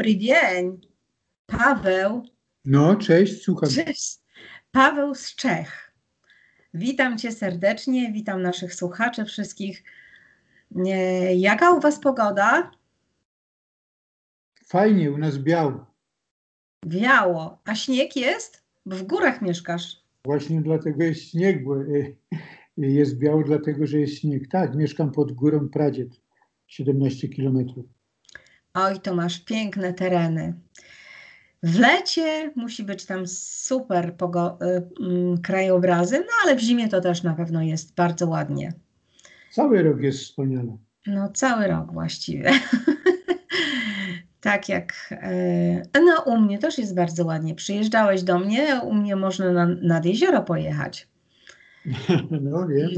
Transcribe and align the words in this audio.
Dobry 0.00 0.16
dzień. 0.16 0.80
Paweł. 1.46 2.22
No, 2.64 2.96
cześć, 2.96 3.42
słucham. 3.42 3.70
Cześć. 3.70 4.18
Paweł 4.70 5.14
z 5.14 5.34
Czech. 5.34 5.94
Witam 6.74 7.18
Cię 7.18 7.32
serdecznie, 7.32 8.12
witam 8.12 8.42
naszych 8.42 8.74
słuchaczy 8.74 9.24
wszystkich. 9.24 9.84
E, 10.86 11.34
jaka 11.34 11.72
u 11.72 11.80
Was 11.80 12.00
pogoda? 12.00 12.70
Fajnie, 14.66 15.12
u 15.12 15.18
nas 15.18 15.38
biało. 15.38 15.86
Biało. 16.86 17.58
A 17.64 17.74
śnieg 17.74 18.16
jest? 18.16 18.64
Bo 18.86 18.96
w 18.96 19.02
górach 19.02 19.42
mieszkasz. 19.42 20.02
Właśnie 20.24 20.62
dlatego 20.62 21.04
jest 21.04 21.30
śnieg, 21.30 21.64
bo 21.64 21.76
e, 21.76 21.86
jest 22.76 23.18
biało 23.18 23.42
dlatego, 23.42 23.86
że 23.86 23.98
jest 23.98 24.18
śnieg. 24.18 24.48
Tak, 24.48 24.74
mieszkam 24.74 25.12
pod 25.12 25.32
górą 25.32 25.68
Pradziet, 25.68 26.20
17 26.66 27.28
kilometrów. 27.28 27.99
Oj, 28.74 29.00
to 29.00 29.14
masz 29.14 29.40
piękne 29.40 29.94
tereny. 29.94 30.54
W 31.62 31.78
lecie 31.78 32.52
musi 32.56 32.82
być 32.82 33.06
tam 33.06 33.26
super 33.26 34.08
y, 34.08 35.02
mm, 35.04 35.38
krajobrazy, 35.38 36.18
no 36.18 36.32
ale 36.44 36.56
w 36.56 36.60
zimie 36.60 36.88
to 36.88 37.00
też 37.00 37.22
na 37.22 37.34
pewno 37.34 37.62
jest 37.62 37.94
bardzo 37.94 38.28
ładnie. 38.28 38.72
Cały 39.50 39.82
rok 39.82 40.00
jest 40.00 40.18
wspaniały. 40.18 40.76
No, 41.06 41.28
cały 41.28 41.66
rok 41.66 41.92
właściwie. 41.92 42.50
tak 44.40 44.68
jak. 44.68 45.14
Y, 45.94 46.00
no, 46.04 46.22
u 46.26 46.40
mnie 46.40 46.58
też 46.58 46.78
jest 46.78 46.94
bardzo 46.94 47.24
ładnie. 47.24 47.54
Przyjeżdżałeś 47.54 48.22
do 48.22 48.38
mnie, 48.38 48.80
u 48.84 48.94
mnie 48.94 49.16
można 49.16 49.52
na, 49.52 49.66
nad 49.66 50.04
jezioro 50.04 50.42
pojechać. 50.42 51.08
No, 52.40 52.66
wiem. 52.68 52.90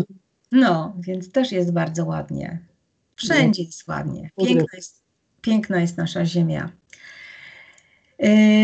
No, 0.52 0.96
więc 0.98 1.32
też 1.32 1.52
jest 1.52 1.72
bardzo 1.72 2.04
ładnie. 2.04 2.58
Wszędzie 3.16 3.62
no. 3.62 3.66
jest 3.66 3.88
ładnie. 3.88 4.30
Piękna 4.38 4.66
jest, 4.76 5.01
piękna 5.42 5.80
jest 5.80 5.96
nasza 5.96 6.24
ziemia. 6.24 6.70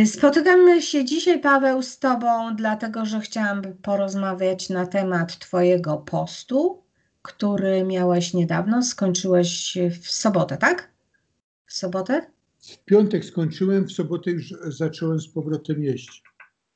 Y, 0.02 0.06
spotykamy 0.06 0.82
się 0.82 1.04
dzisiaj, 1.04 1.40
Paweł, 1.40 1.82
z 1.82 1.98
Tobą, 1.98 2.56
dlatego 2.56 3.06
że 3.06 3.20
chciałam 3.20 3.62
porozmawiać 3.82 4.68
na 4.68 4.86
temat 4.86 5.38
Twojego 5.38 5.96
postu, 5.96 6.82
który 7.22 7.84
miałeś 7.84 8.34
niedawno. 8.34 8.82
Skończyłeś 8.82 9.78
w 10.00 10.10
sobotę, 10.10 10.56
tak? 10.56 10.90
W 11.66 11.72
sobotę? 11.72 12.26
W 12.60 12.84
piątek 12.84 13.24
skończyłem, 13.24 13.86
w 13.86 13.92
sobotę 13.92 14.30
już 14.30 14.54
zacząłem 14.68 15.20
z 15.20 15.28
powrotem 15.28 15.82
jeść. 15.82 16.22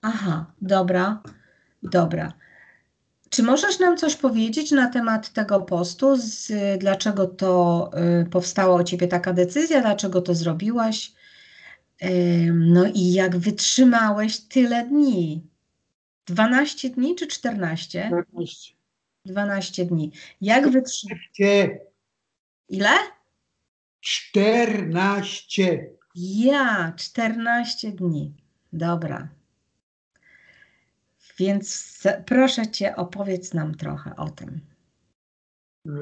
Aha, 0.02 0.52
dobra, 0.60 1.22
dobra. 1.82 2.32
Czy 3.32 3.42
możesz 3.42 3.78
nam 3.78 3.96
coś 3.96 4.16
powiedzieć 4.16 4.70
na 4.70 4.90
temat 4.90 5.32
tego 5.32 5.60
postu? 5.60 6.16
Z, 6.16 6.52
dlaczego 6.80 7.26
to 7.26 7.90
y, 8.22 8.30
powstała 8.30 8.80
u 8.80 8.84
Ciebie 8.84 9.08
taka 9.08 9.32
decyzja? 9.32 9.80
Dlaczego 9.80 10.22
to 10.22 10.34
zrobiłaś? 10.34 11.12
No 12.54 12.84
i 12.94 13.12
jak 13.12 13.36
wytrzymałeś 13.36 14.40
tyle 14.40 14.86
dni? 14.86 15.46
12 16.26 16.90
dni 16.90 17.16
czy 17.16 17.26
14? 17.26 18.10
12. 18.32 18.74
12 19.24 19.84
dni. 19.84 20.12
Jak 20.40 20.68
wytrzymałeś? 20.68 21.30
Ile? 22.68 22.90
14. 24.00 25.90
Ja, 26.14 26.92
14 26.96 27.92
dni. 27.92 28.32
Dobra. 28.72 29.28
Więc 31.38 31.98
proszę 32.26 32.70
Cię, 32.70 32.96
opowiedz 32.96 33.54
nam 33.54 33.74
trochę 33.74 34.16
o 34.16 34.30
tym. 34.30 34.60
E, 35.86 35.92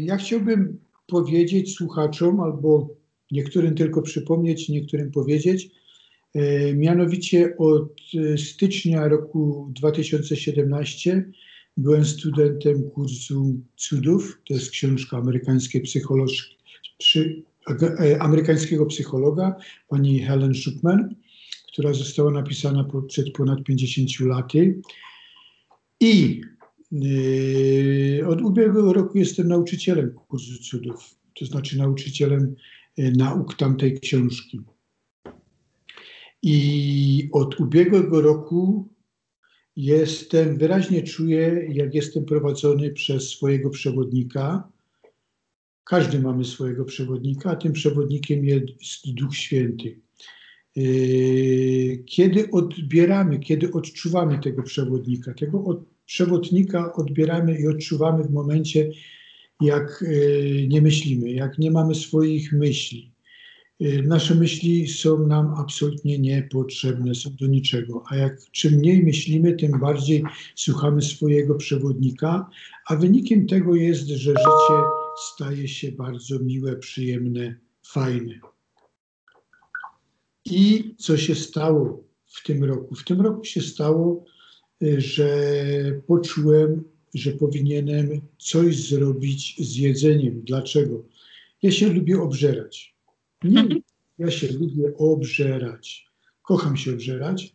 ja 0.00 0.16
chciałbym 0.16 0.80
powiedzieć 1.06 1.74
słuchaczom 1.74 2.40
albo 2.40 2.88
niektórym 3.30 3.74
tylko 3.74 4.02
przypomnieć, 4.02 4.68
niektórym 4.68 5.10
powiedzieć. 5.10 5.70
E, 6.34 6.74
mianowicie 6.74 7.56
od 7.56 7.92
e, 8.14 8.38
stycznia 8.38 9.08
roku 9.08 9.72
2017 9.76 11.30
byłem 11.76 12.04
studentem 12.04 12.90
kursu 12.90 13.60
cudów. 13.76 14.40
To 14.48 14.54
jest 14.54 14.70
książka 14.70 15.16
amerykańskiej 15.16 15.82
e, 18.00 18.22
amerykańskiego 18.22 18.86
psychologa, 18.86 19.56
pani 19.88 20.20
Helen 20.20 20.54
Schuckman, 20.54 21.14
która 21.80 21.94
została 21.94 22.30
napisana 22.30 22.84
przed 23.08 23.32
ponad 23.32 23.64
50 23.64 24.20
laty. 24.20 24.80
I 26.00 26.40
yy, 26.92 28.26
od 28.26 28.42
ubiegłego 28.42 28.92
roku 28.92 29.18
jestem 29.18 29.48
nauczycielem 29.48 30.14
kursu 30.28 30.58
cudów, 30.62 31.14
to 31.38 31.46
znaczy 31.46 31.78
nauczycielem 31.78 32.54
Y, 32.98 33.12
nauk 33.16 33.54
tamtej 33.54 34.00
książki. 34.00 34.60
I 36.42 37.28
od 37.32 37.60
ubiegłego 37.60 38.20
roku 38.20 38.88
jestem, 39.76 40.58
wyraźnie 40.58 41.02
czuję, 41.02 41.68
jak 41.72 41.94
jestem 41.94 42.24
prowadzony 42.24 42.90
przez 42.90 43.28
swojego 43.28 43.70
przewodnika. 43.70 44.68
Każdy 45.84 46.20
mamy 46.20 46.44
swojego 46.44 46.84
przewodnika, 46.84 47.50
a 47.50 47.56
tym 47.56 47.72
przewodnikiem 47.72 48.44
jest 48.44 49.14
Duch 49.14 49.36
Święty. 49.36 50.00
Y, 50.80 52.02
kiedy 52.06 52.50
odbieramy, 52.50 53.38
kiedy 53.38 53.72
odczuwamy 53.72 54.38
tego 54.38 54.62
przewodnika, 54.62 55.34
tego 55.34 55.64
od, 55.64 55.84
przewodnika 56.06 56.92
odbieramy 56.92 57.58
i 57.58 57.66
odczuwamy 57.66 58.24
w 58.24 58.30
momencie, 58.30 58.90
jak 59.60 60.04
e, 60.06 60.66
nie 60.66 60.82
myślimy, 60.82 61.30
jak 61.30 61.58
nie 61.58 61.70
mamy 61.70 61.94
swoich 61.94 62.52
myśli. 62.52 63.12
E, 63.80 64.02
nasze 64.02 64.34
myśli 64.34 64.88
są 64.88 65.26
nam 65.26 65.54
absolutnie 65.54 66.18
niepotrzebne, 66.18 67.14
są 67.14 67.30
do 67.40 67.46
niczego. 67.46 68.02
A 68.10 68.16
jak 68.16 68.40
czym 68.52 68.74
mniej 68.74 69.02
myślimy, 69.04 69.52
tym 69.52 69.80
bardziej 69.80 70.22
słuchamy 70.54 71.02
swojego 71.02 71.54
przewodnika, 71.54 72.50
a 72.88 72.96
wynikiem 72.96 73.46
tego 73.46 73.74
jest, 73.74 74.06
że 74.06 74.30
życie 74.30 74.80
staje 75.34 75.68
się 75.68 75.92
bardzo 75.92 76.38
miłe, 76.38 76.76
przyjemne, 76.76 77.54
fajne. 77.82 78.40
I 80.44 80.94
co 80.98 81.16
się 81.16 81.34
stało 81.34 82.04
w 82.26 82.46
tym 82.46 82.64
roku? 82.64 82.94
W 82.94 83.04
tym 83.04 83.20
roku 83.20 83.44
się 83.44 83.60
stało, 83.60 84.24
e, 84.82 85.00
że 85.00 85.52
poczułem 86.06 86.84
że 87.14 87.32
powinienem 87.32 88.20
coś 88.38 88.76
zrobić 88.88 89.56
z 89.58 89.76
jedzeniem. 89.76 90.42
Dlaczego? 90.44 91.04
Ja 91.62 91.70
się 91.70 91.92
lubię 91.92 92.20
obżerać. 92.20 92.94
Nie, 93.44 93.60
mhm. 93.60 93.80
ja 94.18 94.30
się 94.30 94.52
lubię 94.52 94.96
obżerać. 94.96 96.06
Kocham 96.42 96.76
się 96.76 96.92
obżerać, 96.92 97.54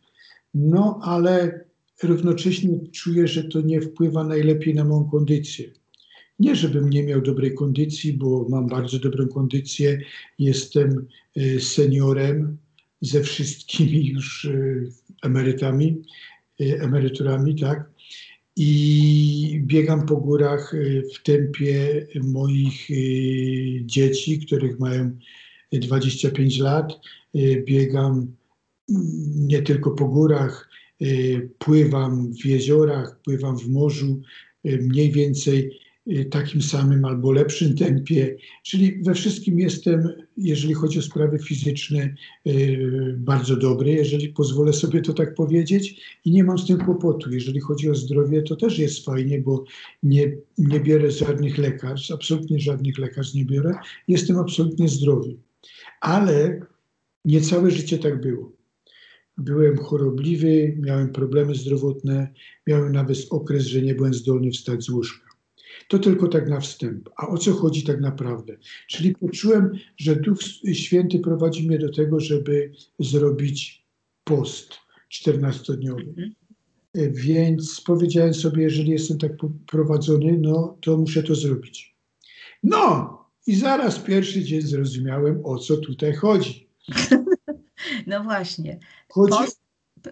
no 0.53 0.99
ale 1.03 1.65
równocześnie 2.03 2.79
czuję, 2.91 3.27
że 3.27 3.43
to 3.43 3.61
nie 3.61 3.81
wpływa 3.81 4.23
najlepiej 4.23 4.73
na 4.73 4.83
moją 4.83 5.09
kondycję. 5.09 5.71
Nie, 6.39 6.55
żebym 6.55 6.89
nie 6.89 7.03
miał 7.03 7.21
dobrej 7.21 7.55
kondycji, 7.55 8.13
bo 8.13 8.45
mam 8.49 8.67
bardzo 8.67 8.99
dobrą 8.99 9.27
kondycję, 9.27 10.01
jestem 10.39 11.07
e, 11.35 11.59
seniorem 11.59 12.57
ze 13.05 13.21
wszystkimi 13.21 14.07
już 14.07 14.45
e, 14.45 14.51
emerytami, 15.23 16.01
e, 16.61 16.63
emeryturami, 16.81 17.55
tak, 17.55 17.89
i 18.55 19.61
biegam 19.65 20.05
po 20.05 20.17
górach 20.17 20.73
y, 20.73 21.03
w 21.13 21.23
tempie 21.23 22.07
moich 22.23 22.89
y, 22.89 23.81
dzieci, 23.85 24.39
których 24.39 24.79
mają 24.79 25.17
25 25.71 26.59
lat. 26.59 26.93
Y, 27.35 27.63
biegam 27.67 28.35
nie 29.35 29.61
tylko 29.61 29.91
po 29.91 30.07
górach, 30.07 30.69
pływam 31.59 32.33
w 32.33 32.45
jeziorach, 32.45 33.19
pływam 33.23 33.57
w 33.57 33.69
morzu, 33.69 34.21
mniej 34.63 35.11
więcej 35.11 35.79
Y, 35.81 35.84
takim 36.31 36.61
samym 36.61 37.05
albo 37.05 37.31
lepszym 37.31 37.75
tempie. 37.75 38.35
Czyli 38.63 39.03
we 39.03 39.13
wszystkim 39.13 39.59
jestem, 39.59 40.09
jeżeli 40.37 40.73
chodzi 40.73 40.99
o 40.99 41.01
sprawy 41.01 41.39
fizyczne, 41.39 42.15
y, 42.47 43.15
bardzo 43.17 43.55
dobry, 43.55 43.91
jeżeli 43.91 44.29
pozwolę 44.29 44.73
sobie 44.73 45.01
to 45.01 45.13
tak 45.13 45.35
powiedzieć 45.35 46.01
i 46.25 46.31
nie 46.31 46.43
mam 46.43 46.57
z 46.57 46.67
tym 46.67 46.77
kłopotu. 46.77 47.31
Jeżeli 47.31 47.59
chodzi 47.59 47.89
o 47.89 47.95
zdrowie, 47.95 48.41
to 48.41 48.55
też 48.55 48.79
jest 48.79 49.05
fajnie, 49.05 49.41
bo 49.41 49.63
nie, 50.03 50.31
nie 50.57 50.79
biorę 50.79 51.11
żadnych 51.11 51.57
lekarstw, 51.57 52.11
absolutnie 52.11 52.59
żadnych 52.59 52.97
lekarstw 52.97 53.35
nie 53.35 53.45
biorę. 53.45 53.73
Jestem 54.07 54.37
absolutnie 54.37 54.89
zdrowy. 54.89 55.35
Ale 56.01 56.59
nie 57.25 57.41
całe 57.41 57.71
życie 57.71 57.97
tak 57.97 58.21
było. 58.21 58.51
Byłem 59.37 59.77
chorobliwy, 59.77 60.77
miałem 60.79 61.09
problemy 61.09 61.55
zdrowotne, 61.55 62.27
miałem 62.67 62.91
nawet 62.91 63.17
okres, 63.29 63.65
że 63.65 63.81
nie 63.81 63.95
byłem 63.95 64.13
zdolny 64.13 64.51
wstać 64.51 64.83
z 64.83 64.89
łóżka. 64.89 65.24
To 65.89 65.99
tylko 65.99 66.27
tak 66.27 66.49
na 66.49 66.59
wstęp. 66.59 67.09
A 67.17 67.27
o 67.27 67.37
co 67.37 67.53
chodzi 67.53 67.83
tak 67.83 68.01
naprawdę? 68.01 68.57
Czyli 68.87 69.15
poczułem, 69.15 69.71
że 69.97 70.15
Duch 70.15 70.39
Święty 70.73 71.19
prowadzi 71.19 71.67
mnie 71.67 71.79
do 71.79 71.93
tego, 71.93 72.19
żeby 72.19 72.71
zrobić 72.99 73.85
post 74.23 74.73
14-dniowy. 75.11 76.07
Mhm. 76.07 76.33
Więc 77.13 77.81
powiedziałem 77.81 78.33
sobie, 78.33 78.63
jeżeli 78.63 78.91
jestem 78.91 79.17
tak 79.17 79.31
prowadzony, 79.67 80.37
no 80.41 80.77
to 80.81 80.97
muszę 80.97 81.23
to 81.23 81.35
zrobić. 81.35 81.95
No 82.63 83.15
i 83.47 83.55
zaraz 83.55 83.99
pierwszy 83.99 84.43
dzień 84.43 84.61
zrozumiałem, 84.61 85.45
o 85.45 85.57
co 85.57 85.77
tutaj 85.77 86.13
chodzi. 86.13 86.69
No 88.07 88.23
właśnie. 88.23 88.79
Chodzi, 89.09 89.37
Post, 89.37 89.61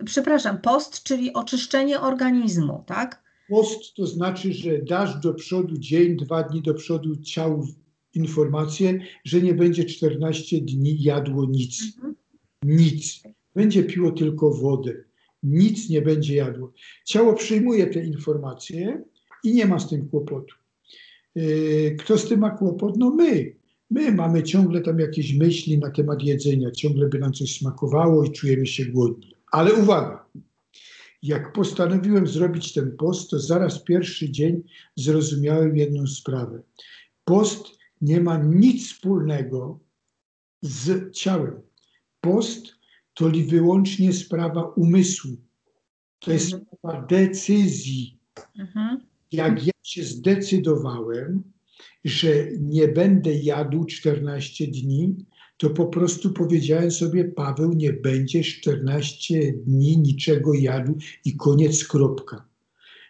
przepraszam, 0.06 0.62
post, 0.62 1.04
czyli 1.04 1.34
oczyszczenie 1.34 2.00
organizmu, 2.00 2.84
tak? 2.88 3.23
Post 3.50 3.94
to 3.96 4.08
znaczy, 4.08 4.54
że 4.54 4.82
dasz 4.82 5.20
do 5.20 5.34
przodu 5.34 5.78
dzień, 5.78 6.18
dwa 6.18 6.44
dni 6.44 6.62
do 6.62 6.74
przodu 6.74 7.16
ciału 7.16 7.68
informację, 8.14 9.00
że 9.26 9.42
nie 9.42 9.54
będzie 9.54 9.86
14 9.86 10.62
dni 10.62 11.04
jadło 11.04 11.46
nic. 11.46 11.84
Mhm. 11.96 12.16
Nic. 12.64 13.24
Będzie 13.56 13.84
piło 13.84 14.12
tylko 14.12 14.52
wodę. 14.52 15.04
Nic 15.44 15.90
nie 15.90 16.02
będzie 16.02 16.36
jadło. 16.36 16.72
Ciało 17.06 17.34
przyjmuje 17.34 17.88
te 17.88 18.06
informacje 18.06 19.04
i 19.44 19.54
nie 19.54 19.66
ma 19.66 19.80
z 19.80 19.90
tym 19.90 20.10
kłopotu. 20.10 20.56
Yy, 21.36 21.96
Kto 22.00 22.18
z 22.18 22.28
tym 22.28 22.40
ma 22.40 22.50
kłopot? 22.50 22.98
No 22.98 23.10
my. 23.10 23.56
My 23.90 24.12
mamy 24.12 24.44
ciągle 24.44 24.82
tam 24.82 25.00
jakieś 25.00 25.34
myśli 25.34 25.78
na 25.78 25.92
temat 25.92 26.24
jedzenia, 26.24 26.72
ciągle 26.72 27.08
by 27.08 27.20
nam 27.20 27.34
coś 27.34 27.58
smakowało 27.58 28.24
i 28.24 28.32
czujemy 28.32 28.66
się 28.66 28.86
głodni. 28.86 29.36
Ale 29.52 29.74
uwaga, 29.74 30.26
jak 31.24 31.54
postanowiłem 31.54 32.28
zrobić 32.28 32.74
ten 32.74 32.98
post, 32.98 33.30
to 33.30 33.40
zaraz 33.40 33.84
pierwszy 33.84 34.32
dzień 34.32 34.64
zrozumiałem 34.96 35.78
jedną 35.78 36.08
sprawę. 36.08 36.62
Post 37.26 37.68
nie 38.02 38.22
ma 38.22 38.38
nic 38.38 38.88
wspólnego 38.88 39.80
z 40.62 41.12
ciałem. 41.12 41.62
Post 42.22 42.66
to 43.14 43.32
wyłącznie 43.48 44.14
sprawa 44.14 44.64
umysłu. 44.64 45.32
To 46.20 46.32
jest 46.32 46.54
Mhm. 46.54 46.66
sprawa 46.66 47.08
decyzji. 47.08 48.18
Mhm. 48.60 49.00
Jak 49.32 49.68
ja 49.68 49.74
się 49.84 50.04
zdecydowałem, 50.04 51.44
że 52.06 52.48
nie 52.60 52.88
będę 52.88 53.34
jadł 53.34 53.86
14 53.86 54.68
dni, 54.68 55.16
to 55.64 55.70
po 55.70 55.86
prostu 55.86 56.34
powiedziałem 56.34 56.92
sobie, 56.92 57.26
Paweł, 57.26 57.74
nie 57.74 57.94
będziesz 57.94 58.60
14 58.60 59.54
dni 59.54 59.98
niczego 59.98 60.54
jadł 60.54 60.98
i 61.26 61.36
koniec, 61.36 61.88
kropka. 61.88 62.48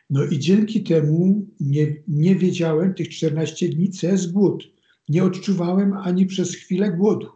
No 0.09 0.25
i 0.25 0.39
dzięki 0.39 0.83
temu 0.83 1.47
nie, 1.59 1.95
nie 2.07 2.35
wiedziałem 2.35 2.93
tych 2.93 3.09
14 3.09 3.69
dni, 3.69 3.89
co 3.89 4.07
jest 4.07 4.31
głód. 4.31 4.63
Nie 5.09 5.23
odczuwałem 5.23 5.93
ani 5.93 6.25
przez 6.25 6.55
chwilę 6.55 6.91
głodu. 6.91 7.27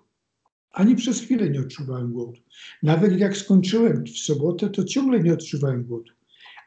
Ani 0.72 0.96
przez 0.96 1.22
chwilę 1.22 1.50
nie 1.50 1.60
odczuwałem 1.60 2.12
głodu. 2.12 2.40
Nawet 2.84 3.20
jak 3.20 3.38
skończyłem 3.38 4.04
w 4.06 4.18
sobotę, 4.18 4.70
to 4.70 4.84
ciągle 4.84 5.20
nie 5.20 5.34
odczuwałem 5.34 5.84
głodu. 5.84 6.12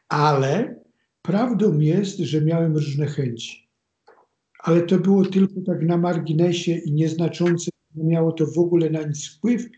Ale 0.09 0.79
prawdą 1.21 1.79
jest, 1.79 2.17
że 2.17 2.41
miałem 2.41 2.73
różne 2.73 3.07
chęci. 3.07 3.69
Ale 4.59 4.81
to 4.81 4.99
było 4.99 5.25
tylko 5.25 5.61
tak 5.65 5.81
na 5.81 5.97
marginesie 5.97 6.71
i 6.71 6.93
nieznaczące, 6.93 7.70
nie 7.95 8.03
miało 8.03 8.31
to 8.31 8.45
w 8.45 8.57
ogóle 8.57 8.89
na 8.89 9.03
nic 9.03 9.27
wpływ. 9.29 9.69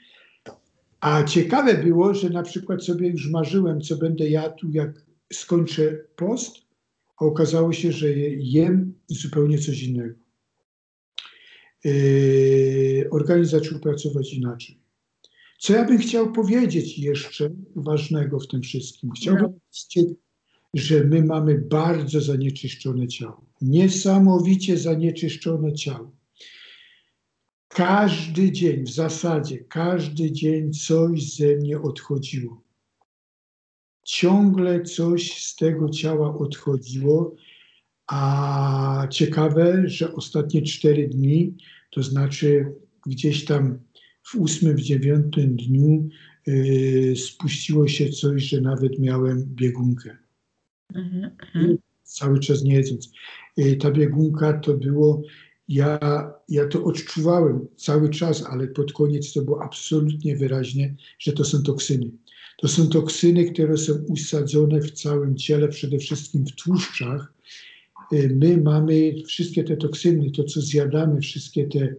A 0.99 1.23
ciekawe 1.23 1.73
było, 1.83 2.13
że 2.13 2.29
na 2.29 2.43
przykład 2.43 2.83
sobie 2.83 3.07
już 3.09 3.29
marzyłem, 3.29 3.81
co 3.81 3.97
będę 3.97 4.29
jadł, 4.29 4.71
jak 4.71 5.05
skończę 5.33 5.97
post, 6.15 6.55
a 7.17 7.25
okazało 7.25 7.73
się, 7.73 7.91
że 7.91 8.07
je- 8.13 8.35
jem 8.39 8.93
zupełnie 9.07 9.57
coś 9.57 9.83
innego. 9.83 10.15
Yy, 11.83 13.07
organizm 13.11 13.51
zaczął 13.51 13.79
pracować 13.79 14.33
inaczej. 14.33 14.79
Co 15.59 15.73
ja 15.73 15.85
bym 15.85 15.97
chciał 15.97 16.31
powiedzieć 16.31 16.99
jeszcze 16.99 17.49
ważnego 17.75 18.39
w 18.39 18.47
tym 18.47 18.61
wszystkim? 18.61 19.11
Chciałbym 19.11 19.43
No. 19.43 19.49
powiedzieć, 19.49 20.15
że 20.73 21.03
my 21.03 21.25
mamy 21.25 21.57
bardzo 21.69 22.21
zanieczyszczone 22.21 23.07
ciało. 23.07 23.45
Niesamowicie 23.61 24.77
zanieczyszczone 24.77 25.73
ciało. 25.73 26.11
Każdy 27.75 28.51
dzień, 28.51 28.83
w 28.83 28.89
zasadzie 28.89 29.57
każdy 29.57 30.31
dzień 30.31 30.73
coś 30.73 31.35
ze 31.35 31.55
mnie 31.55 31.81
odchodziło. 31.81 32.63
Ciągle 34.05 34.81
coś 34.81 35.43
z 35.43 35.55
tego 35.55 35.89
ciała 35.89 36.37
odchodziło, 36.37 37.35
a 38.07 39.07
ciekawe, 39.11 39.83
że 39.85 40.13
ostatnie 40.13 40.61
cztery 40.61 41.07
dni, 41.07 41.57
to 41.91 42.03
znaczy 42.03 42.73
gdzieś 43.07 43.45
tam 43.45 43.79
w 44.23 44.35
ósmym, 44.35 44.75
w 44.77 44.81
dziewiątym 44.81 45.55
dniu 45.55 46.09
yy, 46.47 47.15
spuściło 47.15 47.87
się 47.87 48.09
coś, 48.09 48.43
że 48.43 48.61
nawet 48.61 48.99
miałem 48.99 49.45
biegunkę 49.45 50.17
Mhm. 50.95 51.31
Mhm. 51.55 51.77
cały 52.03 52.39
czas 52.39 52.63
nie 52.63 52.73
jedząc. 52.75 53.11
Y, 53.59 53.75
Ta 53.75 53.91
biegunka 53.91 54.53
to 54.53 54.73
było, 54.73 55.21
ja, 55.67 55.99
ja 56.49 56.67
to 56.67 56.83
odczuwałem 56.83 57.67
cały 57.75 58.09
czas, 58.09 58.43
ale 58.49 58.67
pod 58.67 58.93
koniec 58.93 59.33
to 59.33 59.41
było 59.41 59.63
absolutnie 59.63 60.37
wyraźnie, 60.37 60.95
że 61.19 61.33
to 61.33 61.45
są 61.45 61.63
toksyny. 61.63 62.11
To 62.57 62.67
są 62.67 62.89
toksyny, 62.89 63.51
które 63.51 63.77
są 63.77 63.93
usadzone 63.93 64.81
w 64.81 64.91
całym 64.91 65.37
ciele, 65.37 65.67
przede 65.67 65.97
wszystkim 65.97 66.45
w 66.45 66.51
tłuszczach. 66.51 67.33
Y, 68.13 68.35
My 68.41 68.57
mamy 68.57 69.13
wszystkie 69.27 69.63
te 69.63 69.77
toksyny, 69.77 70.31
to 70.31 70.43
co 70.43 70.61
zjadamy, 70.61 71.21
wszystkie 71.21 71.67
te 71.67 71.95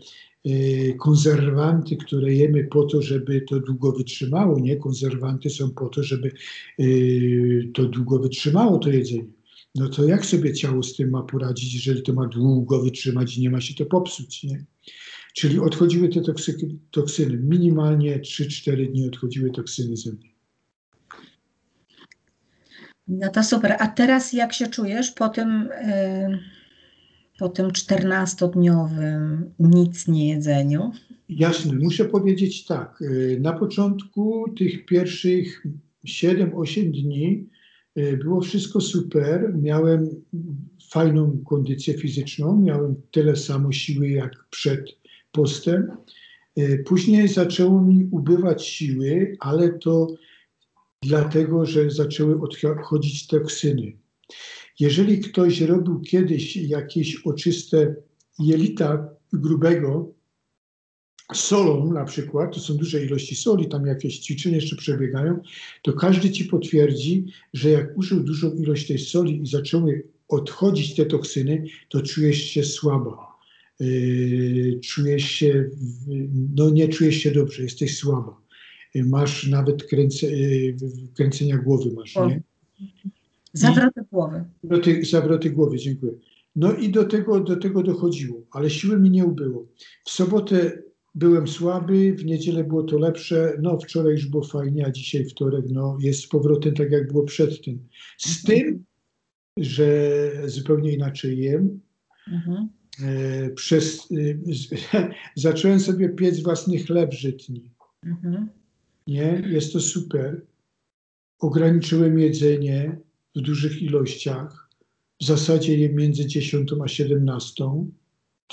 y, 0.46 0.96
konserwanty, 0.99 1.96
które 1.96 2.34
jemy 2.34 2.64
po 2.64 2.84
to, 2.84 3.02
żeby 3.02 3.40
to 3.40 3.61
długo 3.61 3.93
wytrzymało. 3.93 4.61
Nie, 4.61 4.76
konserwanty 4.76 5.50
są 5.50 5.70
po 5.70 5.88
to, 5.88 6.02
żeby 6.02 6.32
y, 6.81 7.70
to 7.75 7.84
długo 7.84 8.19
wytrzymało 8.19 8.78
to 8.78 8.90
jedzenie. 8.90 9.44
No 9.75 9.88
to 9.88 10.05
jak 10.05 10.26
sobie 10.26 10.53
ciało 10.53 10.82
z 10.82 10.97
tym 10.97 11.11
ma 11.11 11.23
poradzić, 11.23 11.75
jeżeli 11.75 12.03
to 12.03 12.12
ma 12.12 12.26
długo 12.26 12.82
wytrzymać 12.82 13.37
i 13.37 13.41
nie 13.41 13.50
ma 13.50 13.61
się 13.61 13.75
to 13.75 13.87
popsuć, 13.87 14.43
nie? 14.44 14.65
Czyli 15.35 15.59
odchodziły 15.59 16.09
te 16.09 16.21
toksyki, 16.21 16.79
toksyny. 16.91 17.37
Minimalnie 17.37 18.21
3-4 18.21 18.91
dni 18.91 19.06
odchodziły 19.09 19.50
toksyny 19.50 19.97
ze 19.97 20.12
mnie. 20.12 20.29
No 23.09 23.29
to 23.31 23.44
super. 23.44 23.76
A 23.79 23.87
teraz 23.88 24.32
jak 24.32 24.53
się 24.53 24.67
czujesz 24.67 25.11
po 25.11 25.29
tym, 25.29 25.49
y, 25.73 26.38
po 27.38 27.49
tym 27.49 27.69
14-dniowym 27.69 29.43
nic 29.59 30.09
nie 30.09 30.29
jedzeniu? 30.29 30.93
Jasne, 31.29 31.73
muszę 31.75 32.05
powiedzieć 32.05 32.65
tak. 32.65 33.03
y, 33.03 33.38
Na 33.41 33.53
początku 33.53 34.44
tych 34.59 34.87
pierwszych 34.87 35.67
7-8 36.06 36.91
dni 36.91 37.49
było 37.96 38.41
wszystko 38.41 38.81
super. 38.81 39.55
Miałem 39.62 40.08
fajną 40.91 41.38
kondycję 41.44 41.94
fizyczną, 41.94 42.61
miałem 42.61 42.96
tyle 43.11 43.37
samo 43.37 43.73
siły 43.73 44.08
jak 44.08 44.32
przed 44.50 44.87
postem. 45.32 45.91
Y, 46.58 46.85
Później 46.87 47.29
zaczęło 47.29 47.82
mi 47.82 48.08
ubywać 48.11 48.67
siły, 48.67 49.37
ale 49.41 49.79
to 49.79 50.06
dlatego, 51.02 51.66
że 51.66 51.90
zaczęły 51.90 52.40
odchodzić 52.40 53.26
toksyny. 53.26 53.92
Jeżeli 54.80 55.21
ktoś 55.21 55.61
robił 55.61 56.00
kiedyś 56.00 56.57
jakieś 56.57 57.16
oczyste 57.26 57.95
jelita 58.38 59.09
grubego, 59.33 60.13
solą 61.33 61.93
na 61.93 62.04
przykład, 62.04 62.54
to 62.54 62.61
są 62.61 62.76
duże 62.76 63.04
ilości 63.04 63.37
soli, 63.37 63.69
tam 63.69 63.87
jakieś 63.87 64.19
ćwiczenia 64.19 64.57
jeszcze 64.57 64.76
przebiegają, 64.76 65.40
to 65.83 65.93
każdy 65.93 66.31
ci 66.31 66.45
potwierdzi, 66.45 67.25
że 67.52 67.71
jak 67.71 67.99
użył 67.99 68.21
dużą 68.21 68.52
ilość 68.54 68.87
tej 68.87 68.99
soli 68.99 69.43
i 69.43 69.47
zaczęły 69.47 70.07
odchodzić 70.28 70.95
te 70.95 71.07
toksyny, 71.07 71.64
to 71.88 72.02
czujesz 72.02 72.43
się 72.43 72.64
słaba. 72.64 73.35
Yy, 73.81 74.81
czujesz 74.81 75.25
się, 75.25 75.71
no 76.54 76.71
nie 76.71 76.88
czujesz 76.88 77.16
się 77.16 77.31
dobrze, 77.31 77.62
jesteś 77.62 77.97
słaba. 77.97 78.40
Yy, 78.95 79.04
Masz 79.04 79.47
nawet 79.47 79.85
kręce, 79.85 80.26
yy, 80.26 80.76
kręcenia 81.14 81.59
głowy, 81.59 81.93
masz, 81.93 82.16
nie? 82.16 82.43
Zawroty 83.52 84.00
głowy. 84.12 84.45
Zawroty, 84.62 85.04
zawroty 85.04 85.50
głowy, 85.50 85.78
dziękuję. 85.78 86.12
No 86.57 86.73
i 86.73 86.88
do 86.88 87.04
tego, 87.04 87.40
do 87.40 87.57
tego 87.57 87.83
dochodziło, 87.83 88.40
ale 88.50 88.71
siły 88.71 89.00
mi 89.00 89.11
nie 89.11 89.25
ubyło. 89.25 89.66
W 90.04 90.11
sobotę 90.11 90.83
byłem 91.14 91.49
słaby, 91.49 92.14
w 92.14 92.25
niedzielę 92.25 92.64
było 92.64 92.83
to 92.83 92.99
lepsze, 92.99 93.59
no 93.62 93.78
wczoraj 93.78 94.12
już 94.12 94.26
było 94.26 94.44
fajnie, 94.44 94.87
a 94.87 94.90
dzisiaj 94.90 95.25
wtorek, 95.25 95.64
no 95.71 95.97
jest 96.00 96.21
z 96.21 96.28
powrotem 96.28 96.75
tak 96.75 96.90
jak 96.90 97.12
było 97.12 97.25
przed 97.25 97.64
tym. 97.64 97.88
Z 98.18 98.42
tym, 98.42 98.85
że 99.56 100.30
zupełnie 100.47 100.92
inaczej 100.92 101.38
jem. 101.38 101.80
Mhm. 102.33 102.68
E, 103.02 103.50
przez, 103.50 104.09
e, 104.12 104.54
z, 104.54 104.68
zacząłem 105.37 105.80
sobie 105.80 106.09
piec 106.09 106.40
własny 106.42 106.78
chleb 106.78 107.14
żytni. 107.14 107.71
Mhm. 108.06 108.49
Nie, 109.06 109.42
jest 109.47 109.73
to 109.73 109.80
super. 109.80 110.47
Ograniczyłem 111.38 112.18
jedzenie 112.18 112.99
w 113.37 113.40
dużych 113.40 113.83
ilościach. 113.83 114.71
W 115.21 115.25
zasadzie 115.25 115.78
je 115.78 115.88
między 115.88 116.26
10 116.26 116.71
a 116.85 116.88
17. 116.88 117.64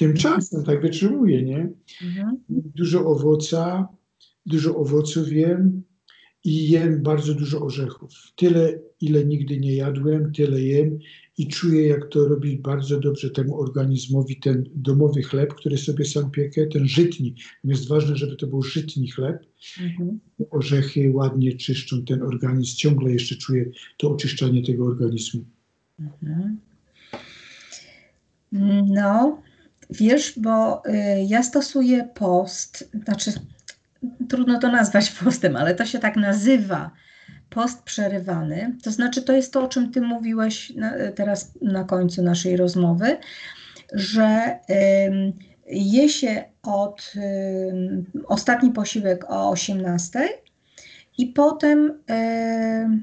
Tymczasem 0.02 0.64
tak 0.64 0.82
wytrzymuję, 0.82 1.44
nie? 1.44 1.70
Mhm. 2.04 2.38
Dużo 2.50 3.06
owoca, 3.06 3.88
dużo 4.46 4.76
owoców 4.76 5.32
jem 5.32 5.84
i 6.44 6.70
jem 6.70 7.04
bardzo 7.04 7.34
dużo 7.34 7.62
orzechów. 7.66 8.12
Tyle, 8.36 8.80
ile 9.02 9.26
nigdy 9.26 9.60
nie 9.60 9.76
jadłem, 9.76 10.34
tyle 10.34 10.62
jem 10.62 11.00
i 11.38 11.48
czuję, 11.48 11.88
jak 11.88 12.08
to 12.10 12.28
robi 12.28 12.58
bardzo 12.58 13.00
dobrze 13.00 13.30
temu 13.30 13.60
organizmowi 13.60 14.40
ten 14.40 14.70
domowy 14.76 15.22
chleb, 15.22 15.54
który 15.54 15.78
sobie 15.78 16.06
sam 16.06 16.32
piekę, 16.32 16.68
ten 16.68 16.88
żytni. 16.88 17.36
Jest 17.64 17.88
ważne, 17.88 18.16
żeby 18.16 18.36
to 18.36 18.48
był 18.48 18.64
żytni 18.64 19.12
chleb. 19.12 19.46
Mhm. 19.82 20.20
Orzechy 20.50 21.12
ładnie 21.12 21.58
czyszczą 21.58 22.06
ten 22.06 22.22
organizm. 22.22 22.76
Ciągle 22.76 23.12
jeszcze 23.12 23.36
czuję 23.36 23.72
to 23.98 24.12
oczyszczanie 24.12 24.64
tego 24.64 24.86
organizmu. 24.86 25.46
Mhm. 26.00 26.58
No, 28.88 29.42
wiesz, 29.92 30.40
bo 30.40 30.86
y, 30.86 30.92
ja 31.28 31.44
stosuję 31.44 32.10
post, 32.14 32.90
znaczy 33.06 33.32
trudno 34.30 34.60
to 34.60 34.72
nazwać 34.72 35.12
postem, 35.24 35.56
ale 35.56 35.76
to 35.76 35.86
się 35.86 36.00
tak 36.00 36.16
nazywa 36.16 36.92
post 37.50 37.84
przerywany, 37.84 38.76
to 38.84 38.92
znaczy 38.92 39.22
to 39.22 39.34
jest 39.34 39.54
to, 39.54 39.64
o 39.64 39.68
czym 39.68 39.92
Ty 39.92 40.02
mówiłeś 40.02 40.70
na, 40.76 40.94
teraz 41.16 41.52
na 41.62 41.84
końcu 41.84 42.24
naszej 42.24 42.58
rozmowy, 42.58 43.18
że 43.94 44.60
y, 44.70 45.34
je 45.68 46.10
się 46.10 46.44
od 46.64 47.14
y, 47.16 48.04
ostatni 48.28 48.72
posiłek 48.72 49.26
o 49.30 49.50
18 49.50 50.30
i 51.18 51.26
potem 51.28 52.00
y, 52.12 53.02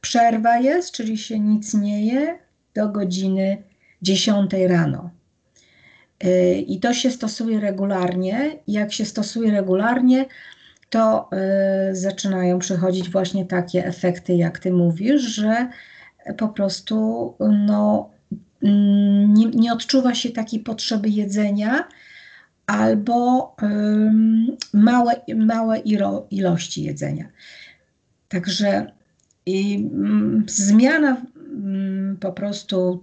przerwa 0.00 0.58
jest, 0.58 0.92
czyli 0.92 1.18
się 1.18 1.40
nic 1.40 1.74
nie 1.74 2.06
je 2.06 2.38
do 2.74 2.88
godziny 2.88 3.62
10 4.02 4.50
rano. 4.68 5.10
Y, 6.24 6.64
I 6.66 6.80
to 6.80 6.94
się 6.94 7.10
stosuje 7.10 7.60
regularnie. 7.60 8.58
Jak 8.68 8.92
się 8.92 9.04
stosuje 9.04 9.50
regularnie, 9.50 10.26
to 10.90 11.30
y, 11.90 11.96
zaczynają 11.96 12.58
przychodzić 12.58 13.10
właśnie 13.10 13.46
takie 13.46 13.86
efekty, 13.86 14.34
jak 14.34 14.58
ty 14.58 14.72
mówisz, 14.72 15.22
że 15.22 15.68
po 16.36 16.48
prostu 16.48 17.34
no, 17.66 18.10
mm, 18.62 19.34
nie, 19.34 19.46
nie 19.46 19.72
odczuwa 19.72 20.14
się 20.14 20.30
takiej 20.30 20.60
potrzeby 20.60 21.08
jedzenia 21.08 21.88
albo 22.66 23.56
małe, 24.72 25.12
małe 25.36 25.78
ilości 26.30 26.82
jedzenia. 26.82 27.28
Także 28.28 28.92
i, 29.46 29.74
mm, 29.76 30.44
zmiana 30.48 31.22
mm, 31.36 32.16
po 32.20 32.32
prostu 32.32 33.00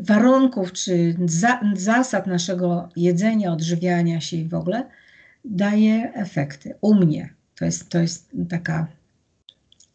warunków 0.00 0.72
czy 0.72 1.16
za, 1.26 1.60
zasad 1.74 2.26
naszego 2.26 2.88
jedzenia, 2.96 3.52
odżywiania 3.52 4.20
się 4.20 4.36
i 4.36 4.48
w 4.48 4.54
ogóle 4.54 4.88
daje 5.44 6.12
efekty. 6.14 6.74
U 6.80 6.94
mnie 6.94 7.34
to 7.54 7.64
jest, 7.64 7.88
to 7.88 7.98
jest 7.98 8.30
taka, 8.48 8.86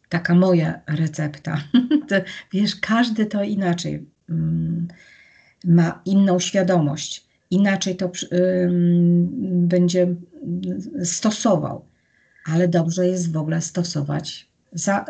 taka 0.08 0.34
moja 0.34 0.80
recepta. 0.86 1.58
To, 2.08 2.16
wiesz, 2.52 2.76
każdy 2.76 3.26
to 3.26 3.42
inaczej 3.42 4.06
um, 4.28 4.88
ma 5.64 6.02
inną 6.04 6.38
świadomość, 6.38 7.26
inaczej 7.50 7.96
to 7.96 8.10
będzie 9.42 10.14
stosował, 11.04 11.84
ale 12.44 12.68
dobrze 12.68 13.08
jest 13.08 13.32
w 13.32 13.36
ogóle 13.36 13.60
stosować, 13.60 14.48
za, 14.72 15.04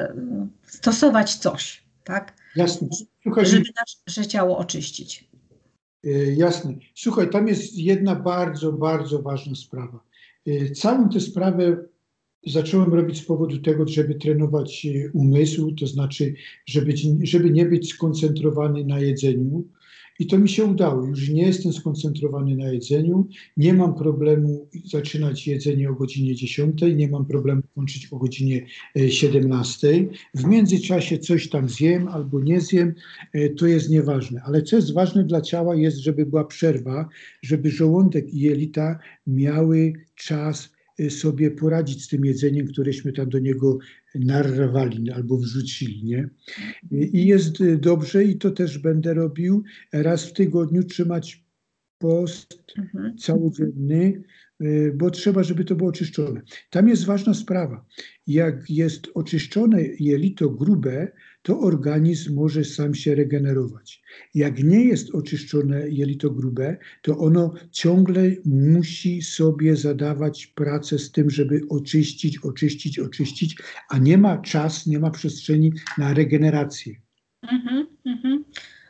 stosować 0.66 1.34
coś, 1.34 1.82
tak? 2.04 2.32
Jasne. 2.56 2.88
Słuchaj, 3.22 3.46
żeby 3.46 3.64
nasze 4.08 4.26
ciało 4.26 4.58
oczyścić. 4.58 5.30
E, 6.04 6.10
jasne. 6.34 6.74
Słuchaj, 6.94 7.30
tam 7.30 7.48
jest 7.48 7.78
jedna 7.78 8.14
bardzo, 8.14 8.72
bardzo 8.72 9.22
ważna 9.22 9.54
sprawa. 9.54 10.00
E, 10.46 10.70
całą 10.70 11.08
tę 11.08 11.20
sprawę 11.20 11.84
zacząłem 12.46 12.94
robić 12.94 13.18
z 13.22 13.26
powodu 13.26 13.58
tego, 13.58 13.88
żeby 13.88 14.14
trenować 14.14 14.86
e, 14.86 15.10
umysł, 15.12 15.72
to 15.72 15.86
znaczy, 15.86 16.34
żeby, 16.66 16.94
żeby 17.22 17.50
nie 17.50 17.66
być 17.66 17.92
skoncentrowany 17.92 18.84
na 18.84 19.00
jedzeniu, 19.00 19.68
i 20.18 20.26
to 20.26 20.38
mi 20.38 20.48
się 20.48 20.64
udało. 20.64 21.06
Już 21.06 21.28
nie 21.28 21.42
jestem 21.42 21.72
skoncentrowany 21.72 22.56
na 22.56 22.72
jedzeniu, 22.72 23.28
nie 23.56 23.74
mam 23.74 23.94
problemu 23.94 24.68
zaczynać 24.84 25.46
jedzenie 25.46 25.90
o 25.90 25.94
godzinie 25.94 26.34
10, 26.34 26.82
nie 26.96 27.08
mam 27.08 27.26
problemu 27.26 27.62
kończyć 27.74 28.08
o 28.12 28.16
godzinie 28.16 28.66
17. 29.08 29.88
E, 29.88 30.06
w 30.34 30.44
międzyczasie 30.44 31.18
coś 31.18 31.48
tam 31.48 31.68
zjem 31.68 32.08
albo 32.08 32.40
nie 32.40 32.60
zjem, 32.60 32.94
e, 33.32 33.50
to 33.50 33.66
jest 33.66 33.90
nieważne. 33.90 34.42
Ale 34.44 34.62
co 34.62 34.76
jest 34.76 34.94
ważne 34.94 35.24
dla 35.24 35.40
ciała, 35.40 35.76
jest, 35.76 35.96
żeby 35.96 36.26
była 36.26 36.44
przerwa, 36.44 37.08
żeby 37.42 37.70
żołądek 37.70 38.34
i 38.34 38.40
jelita 38.40 38.98
miały 39.26 39.92
czas 40.14 40.75
sobie 41.08 41.50
poradzić 41.50 42.04
z 42.04 42.08
tym 42.08 42.24
jedzeniem, 42.24 42.66
któreśmy 42.66 43.12
tam 43.12 43.28
do 43.28 43.38
niego 43.38 43.78
narwali 44.14 45.10
albo 45.10 45.38
wrzucili. 45.38 46.04
Nie? 46.04 46.28
I 46.90 47.26
jest 47.26 47.60
y, 47.60 47.78
dobrze 47.78 48.24
i 48.24 48.38
to 48.38 48.50
też 48.50 48.78
będę 48.78 49.14
robił. 49.14 49.62
Raz 49.92 50.26
w 50.26 50.32
tygodniu 50.32 50.84
trzymać 50.84 51.46
post 51.98 52.62
mhm. 52.78 53.18
całodzienny, 53.18 54.22
y, 54.62 54.92
bo 54.96 55.10
trzeba, 55.10 55.42
żeby 55.42 55.64
to 55.64 55.74
było 55.74 55.88
oczyszczone. 55.88 56.42
Tam 56.70 56.88
jest 56.88 57.04
ważna 57.04 57.34
sprawa. 57.34 57.86
Jak 58.26 58.70
jest 58.70 59.08
oczyszczone 59.14 59.82
jelito 60.00 60.50
grube, 60.50 61.12
to 61.46 61.60
organizm 61.60 62.34
może 62.34 62.64
sam 62.64 62.94
się 62.94 63.14
regenerować. 63.14 64.02
Jak 64.34 64.64
nie 64.64 64.84
jest 64.84 65.14
oczyszczone 65.14 65.88
jelito 65.88 66.30
grube, 66.30 66.76
to 67.02 67.18
ono 67.18 67.54
ciągle 67.70 68.22
musi 68.44 69.22
sobie 69.22 69.76
zadawać 69.76 70.46
pracę 70.46 70.98
z 70.98 71.12
tym, 71.12 71.30
żeby 71.30 71.60
oczyścić, 71.68 72.38
oczyścić, 72.38 72.98
oczyścić, 72.98 73.56
a 73.88 73.98
nie 73.98 74.18
ma 74.18 74.38
czas, 74.38 74.86
nie 74.86 74.98
ma 74.98 75.10
przestrzeni 75.10 75.72
na 75.98 76.14
regenerację. 76.14 76.94
Mhm, 77.42 77.86
mhm. 78.06 78.44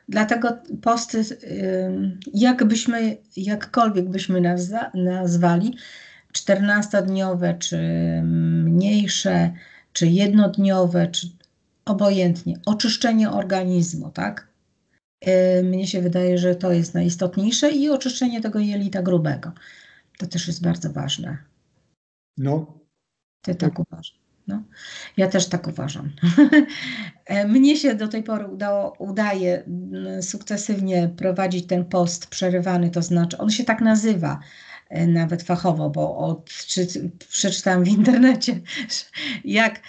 Dlatego 0.09 0.49
posty, 0.83 1.23
jakbyśmy, 2.35 3.17
jakkolwiek 3.37 4.09
byśmy 4.09 4.41
nazwa, 4.41 4.91
nazwali, 4.95 5.77
14-dniowe, 6.33 7.59
czy 7.59 7.79
mniejsze, 8.65 9.53
czy 9.93 10.07
jednodniowe, 10.07 11.07
czy 11.07 11.36
obojętnie, 11.87 12.61
oczyszczenie 12.67 13.31
organizmu, 13.31 14.11
tak? 14.11 14.49
E, 15.21 15.63
mnie 15.63 15.87
się 15.87 16.03
wydaje, 16.03 16.39
że 16.39 16.55
to 16.55 16.73
jest 16.73 16.95
najistotniejsze 16.95 17.71
i 17.71 17.91
oczyszczenie 17.91 18.41
tego 18.41 18.59
jelita 18.59 19.03
grubego. 19.03 19.53
To 20.19 20.27
też 20.27 20.47
jest 20.47 20.63
bardzo 20.63 20.93
ważne. 20.93 21.39
No. 22.39 22.79
Ty 23.43 23.55
tak 23.55 23.79
uważasz. 23.79 24.19
No. 24.47 24.63
Ja 25.17 25.29
też 25.29 25.49
tak 25.49 25.69
uważam. 25.69 26.11
E, 27.27 27.49
mnie 27.49 27.77
się 27.77 27.95
do 27.95 28.09
tej 28.09 28.23
pory 28.23 28.47
udało, 28.47 28.93
udaje 28.99 29.65
mm, 29.65 30.23
sukcesywnie 30.23 31.11
prowadzić 31.17 31.67
ten 31.67 31.85
post 31.85 32.27
przerywany, 32.27 32.91
to 32.91 33.03
znaczy 33.03 33.39
on 33.39 33.51
się 33.51 33.65
tak 33.65 33.81
nazywa, 33.81 34.41
nawet 34.91 35.43
fachowo, 35.43 35.91
bo 35.91 36.17
od, 36.17 36.51
czy, 36.51 36.87
przeczytałam 37.29 37.85
w 37.85 37.89
internecie, 37.89 38.61
jak 39.45 39.81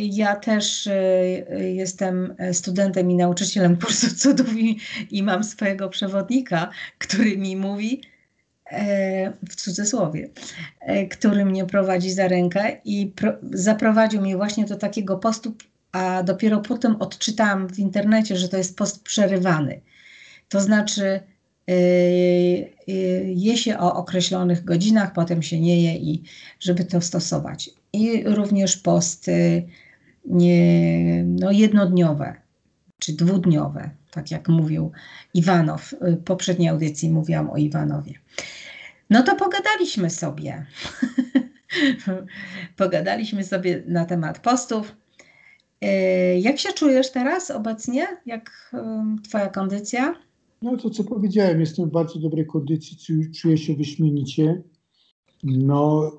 ja 0.00 0.36
też 0.36 0.86
e, 0.86 0.94
jestem 1.60 2.34
studentem 2.52 3.10
i 3.10 3.16
nauczycielem 3.16 3.76
kursu 3.76 4.14
cudów 4.16 4.58
i, 4.58 4.78
i 5.10 5.22
mam 5.22 5.44
swojego 5.44 5.88
przewodnika, 5.88 6.70
który 6.98 7.38
mi 7.38 7.56
mówi, 7.56 8.02
e, 8.70 9.32
w 9.48 9.56
cudzysłowie, 9.56 10.28
który 11.10 11.44
mnie 11.44 11.64
prowadzi 11.64 12.10
za 12.10 12.28
rękę 12.28 12.76
i 12.84 13.06
pro, 13.06 13.32
zaprowadził 13.52 14.20
mnie 14.20 14.36
właśnie 14.36 14.64
do 14.64 14.76
takiego 14.76 15.18
postu, 15.18 15.54
a 15.92 16.22
dopiero 16.22 16.60
potem 16.60 16.96
odczytałam 16.96 17.68
w 17.68 17.78
internecie, 17.78 18.36
że 18.36 18.48
to 18.48 18.56
jest 18.56 18.76
post 18.76 19.02
przerywany. 19.02 19.80
To 20.48 20.60
znaczy, 20.60 21.20
Y, 21.20 21.20
y, 21.20 21.37
je 23.26 23.56
się 23.56 23.78
o 23.78 23.94
określonych 23.94 24.64
godzinach, 24.64 25.12
potem 25.12 25.42
się 25.42 25.60
nie 25.60 25.82
je 25.82 25.96
i 25.96 26.22
żeby 26.60 26.84
to 26.84 27.00
stosować. 27.00 27.70
I 27.92 28.22
również 28.24 28.76
posty 28.76 29.68
no 31.24 31.50
jednodniowe 31.50 32.34
czy 32.98 33.12
dwudniowe, 33.12 33.90
tak 34.10 34.30
jak 34.30 34.48
mówił 34.48 34.92
Iwanow. 35.34 35.94
W 36.00 36.24
poprzedniej 36.24 36.68
audycji 36.68 37.10
mówiłam 37.10 37.50
o 37.50 37.56
Iwanowie. 37.56 38.12
No 39.10 39.22
to 39.22 39.36
pogadaliśmy 39.36 40.10
sobie. 40.10 40.66
pogadaliśmy 42.76 43.44
sobie 43.44 43.82
na 43.86 44.04
temat 44.04 44.38
postów. 44.38 44.96
Y, 45.84 46.38
jak 46.38 46.58
się 46.58 46.72
czujesz 46.72 47.12
teraz 47.12 47.50
obecnie? 47.50 48.06
Jak 48.26 48.74
Twoja 49.28 49.48
kondycja? 49.48 50.14
No 50.62 50.76
to 50.76 50.90
co 50.90 51.04
powiedziałem, 51.04 51.60
jestem 51.60 51.88
w 51.88 51.92
bardzo 51.92 52.18
dobrej 52.18 52.46
kondycji, 52.46 53.30
czuję 53.30 53.58
się 53.58 53.76
wyśmienicie. 53.76 54.62
No 55.44 56.12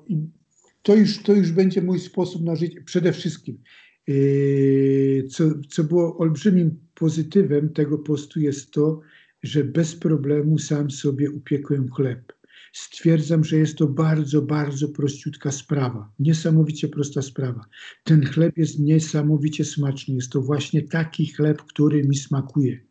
to 0.82 0.94
już, 0.94 1.22
to 1.22 1.32
już 1.32 1.52
będzie 1.52 1.82
mój 1.82 2.00
sposób 2.00 2.42
na 2.42 2.56
życie. 2.56 2.82
Przede 2.82 3.12
wszystkim, 3.12 3.58
yy, 4.06 5.28
co, 5.30 5.44
co 5.68 5.84
było 5.84 6.18
olbrzymim 6.18 6.80
pozytywem 6.94 7.72
tego 7.72 7.98
postu 7.98 8.40
jest 8.40 8.70
to, 8.70 9.00
że 9.42 9.64
bez 9.64 9.96
problemu 9.96 10.58
sam 10.58 10.90
sobie 10.90 11.30
upiekłem 11.30 11.88
chleb. 11.88 12.32
stwierdzam, 12.72 13.44
że 13.44 13.56
jest 13.56 13.76
to 13.76 13.86
bardzo, 13.86 14.42
bardzo 14.42 14.88
prościutka 14.88 15.52
sprawa. 15.52 16.12
Niesamowicie 16.18 16.88
prosta 16.88 17.22
sprawa. 17.22 17.64
Ten 18.04 18.26
chleb 18.26 18.58
jest 18.58 18.78
niesamowicie 18.78 19.64
smaczny. 19.64 20.14
Jest 20.14 20.32
to 20.32 20.42
właśnie 20.42 20.82
taki 20.82 21.26
chleb, 21.26 21.62
który 21.62 22.04
mi 22.04 22.16
smakuje. 22.16 22.89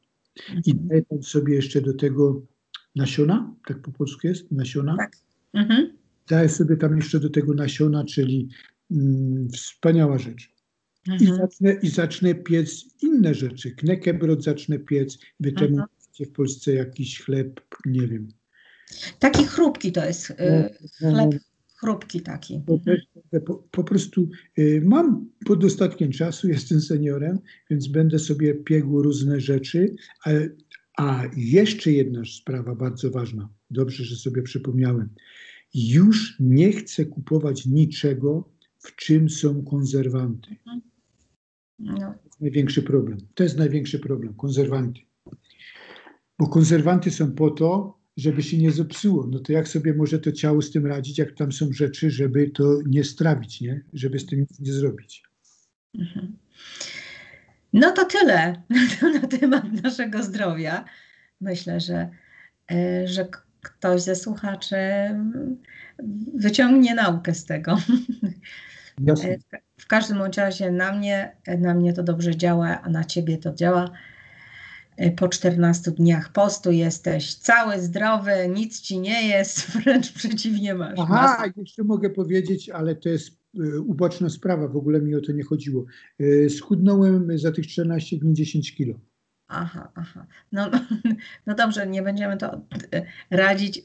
I 0.65 0.72
Mhm. 0.72 0.88
daję 0.88 1.01
tam 1.05 1.24
sobie 1.24 1.55
jeszcze 1.55 1.81
do 1.81 1.93
tego 1.93 2.41
nasiona, 2.96 3.55
tak 3.67 3.81
po 3.81 3.91
polsku 3.91 4.27
jest, 4.27 4.51
nasiona. 4.51 4.98
Tak. 4.98 5.12
Mhm. 5.53 5.98
Daję 6.29 6.50
sobie 6.50 6.77
tam 6.77 6.96
jeszcze 6.98 7.19
do 7.19 7.29
tego 7.29 7.53
nasiona, 7.53 8.05
czyli 8.05 8.50
mm, 8.91 9.50
wspaniała 9.50 10.17
rzecz. 10.17 10.51
I, 11.08 11.12
Mhm. 11.12 11.36
zacznę, 11.38 11.74
I 11.74 11.89
zacznę 11.89 12.36
piec 12.36 12.86
inne 13.01 13.34
rzeczy. 13.34 13.72
Knekebrot 13.72 14.43
zacznę 14.43 14.79
piec. 14.79 15.17
Wy 15.39 15.51
temu 15.51 15.69
Mhm. 15.79 15.88
w 16.29 16.31
Polsce 16.31 16.74
jakiś 16.74 17.22
chleb, 17.22 17.62
nie 17.86 18.08
wiem. 18.08 18.27
Taki 19.19 19.43
chrupki 19.43 19.91
to 19.91 20.05
jest 20.05 20.29
y, 20.29 20.36
No, 21.01 21.12
no, 21.12 21.29
chleb 21.29 21.41
chrupki 21.79 22.21
taki. 22.21 22.62
Też 22.86 23.07
będę 23.15 23.45
po, 23.45 23.55
po 23.71 23.83
prostu 23.83 24.29
y, 24.59 24.81
mam 24.86 25.29
pod 25.45 25.62
dostatkiem 25.62 26.12
czasu, 26.12 26.48
jestem 26.57 26.81
seniorem, 26.81 27.39
więc 27.69 27.88
będę 27.88 28.19
sobie 28.19 28.55
piegł 28.55 29.01
różne 29.01 29.39
rzeczy. 29.39 29.95
A, 30.25 30.29
a 30.98 31.24
jeszcze 31.38 31.91
jedna 31.91 32.21
sprawa 32.25 32.75
bardzo 32.75 33.12
ważna. 33.12 33.50
Dobrze, 33.71 34.03
że 34.03 34.15
sobie 34.15 34.41
przypomniałem. 34.41 35.09
Już 35.74 36.36
nie 36.39 36.71
chcę 36.71 37.05
kupować 37.05 37.65
niczego, 37.65 38.50
w 38.79 38.95
czym 38.95 39.29
są 39.29 39.63
konserwanty. 39.63 40.55
No. 41.79 41.95
To 41.95 42.25
jest 42.25 42.41
największy 42.41 42.83
problem. 42.83 43.17
To 43.33 43.43
jest 43.43 43.57
największy 43.57 44.00
problem, 44.00 44.33
konserwanty. 44.33 45.01
Bo 46.39 46.48
konserwanty 46.48 47.12
są 47.12 47.31
po 47.31 47.51
to, 47.51 47.99
żeby 48.18 48.44
się 48.44 48.58
nie 48.58 48.72
zepsuło. 48.72 49.28
No 49.28 49.39
to 49.39 49.51
jak 49.54 49.68
sobie 49.68 49.94
może 49.94 50.20
to 50.20 50.32
ciało 50.32 50.62
z 50.62 50.72
tym 50.72 50.86
radzić, 50.86 51.18
jak 51.18 51.32
tam 51.32 51.51
są 51.51 51.72
rzeczy, 51.74 52.12
żeby 52.12 52.50
to 52.50 52.80
nie 52.86 53.04
strawić, 53.04 53.62
nie? 53.62 53.82
Żeby 53.94 54.20
z 54.20 54.25
tym 54.25 54.39
nic 54.39 54.60
nie 54.60 54.74
zrobić. 54.74 55.24
Mhm. 56.00 56.38
No 57.74 57.92
to 57.92 58.06
tyle 58.06 58.63
na 59.22 59.28
temat 59.28 59.84
naszego 59.84 60.24
zdrowia. 60.24 60.86
Myślę, 61.42 61.80
że, 61.80 62.10
e, 62.72 63.08
że 63.08 63.28
ktoś 63.62 64.01
ze 64.01 64.16
słuchaczy 64.16 64.75
wyciągnie 66.36 66.96
naukę 66.96 67.34
z 67.34 67.46
tego. 67.46 67.78
Jasne. 69.06 69.30
E, 69.30 69.38
w 69.39 69.48
ka- 69.48 69.58
W 69.78 69.88
każdym 69.88 70.22
razie 70.38 70.72
na 70.72 70.92
mnie, 70.94 71.36
na 71.60 71.74
mnie 71.74 71.94
to 71.94 72.04
dobrze 72.04 72.36
działa, 72.36 72.82
a 72.82 72.89
na 72.89 73.04
ciebie 73.04 73.38
to 73.38 73.54
działa. 73.54 73.92
E, 75.00 75.12
Po 75.12 75.27
14 75.27 75.91
dniach 75.91 76.32
postu 76.32 76.72
jesteś 76.72 77.36
cały 77.36 77.79
zdrowy, 77.79 78.32
nic 78.53 78.82
ci 78.82 79.00
nie 79.00 79.27
jest, 79.27 79.60
wręcz 79.77 80.12
przeciwnie 80.12 80.74
masz. 80.75 81.00
Aha, 81.00 81.44
jeszcze 81.58 81.84
mogę 81.84 82.10
powiedzieć, 82.10 82.70
ale 82.70 82.96
to 82.96 83.10
jest 83.10 83.29
y, 83.60 83.82
uboczna 83.82 84.29
sprawa, 84.29 84.68
w 84.68 84.77
ogóle 84.77 85.01
mi 85.01 85.15
o 85.15 85.22
to 85.22 85.32
nie 85.32 85.44
chodziło. 85.44 85.86
Y, 86.22 86.50
schudnąłem 86.50 87.38
za 87.39 87.51
tych 87.51 87.68
14 87.68 88.18
dni 88.18 88.34
10 88.34 88.75
kilo. 88.75 88.94
Aha, 89.48 89.91
aha. 89.96 90.25
No, 90.51 90.70
no 91.48 91.56
dobrze, 91.56 91.88
nie 91.88 92.01
będziemy 92.01 92.38
to 92.38 92.62
radzić, 93.32 93.82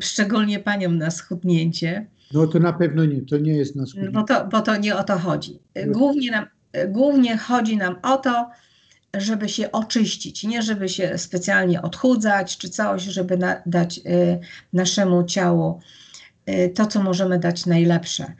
szczególnie 0.00 0.58
paniom 0.60 0.98
na 0.98 1.10
schudnięcie, 1.10 2.06
No 2.32 2.46
to 2.46 2.58
na 2.58 2.72
pewno 2.72 3.04
nie, 3.04 3.22
to 3.22 3.38
nie 3.38 3.56
jest 3.56 3.76
na 3.76 3.82
bo 3.82 3.86
schudnięcie. 3.86 4.24
to, 4.28 4.46
bo 4.46 4.60
to 4.60 4.76
nie 4.76 4.96
o 4.96 5.04
to 5.04 5.18
chodzi. 5.18 5.58
Głównie, 5.86 6.30
nam, 6.30 6.46
głównie 6.88 7.36
chodzi 7.36 7.76
nam 7.76 7.96
o 8.02 8.16
to, 8.16 8.50
żeby 9.20 9.48
się 9.48 9.72
oczyścić, 9.72 10.44
nie 10.44 10.62
żeby 10.62 10.88
się 10.88 11.18
specjalnie 11.18 11.82
odchudzać 11.82 12.58
czy 12.58 12.68
coś, 12.70 13.02
żeby 13.02 13.38
na, 13.38 13.62
dać 13.66 14.00
e, 14.06 14.38
naszemu 14.72 15.24
ciału 15.24 15.80
e, 16.46 16.68
to, 16.68 16.86
co 16.86 17.02
możemy 17.02 17.38
dać 17.38 17.66
najlepsze. 17.66 18.32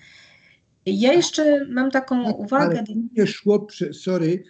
Ja 0.86 1.12
jeszcze 1.12 1.66
mam 1.70 1.90
taką 1.90 2.24
Tak, 2.24 2.38
uwagę. 2.38 2.78
ale 2.78 2.86
u 2.96 3.08
mnie 3.12 3.26
szło, 3.26 3.66
sorry, 3.92 4.44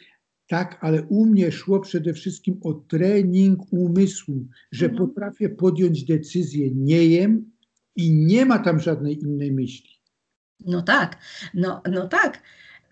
tak, 0.48 0.78
ale 0.80 1.02
u 1.02 1.26
mnie 1.26 1.52
szło 1.52 1.80
przede 1.80 2.14
wszystkim 2.14 2.60
o 2.62 2.74
trening 2.74 3.60
umysłu, 3.72 4.46
że 4.72 4.86
Mhm. 4.86 5.08
potrafię 5.08 5.48
podjąć 5.48 6.04
decyzję, 6.04 6.70
nie 6.74 7.04
jem 7.06 7.50
i 7.96 8.10
nie 8.12 8.44
ma 8.46 8.58
tam 8.58 8.80
żadnej 8.80 9.22
innej 9.22 9.52
myśli. 9.52 9.90
No 10.60 10.82
tak, 10.82 11.18
no, 11.54 11.82
no 11.90 12.08
tak. 12.08 12.42